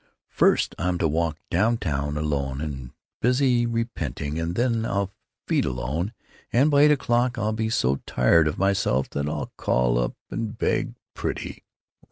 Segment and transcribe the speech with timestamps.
[0.31, 2.89] First I'm to walk down town, alone and
[3.21, 5.11] busy repenting, and then I'll
[5.47, 6.11] feed alone,
[6.51, 10.57] and by eight o'clock I'll be so tired of myself that I'll call up and
[10.57, 11.65] beg pretty.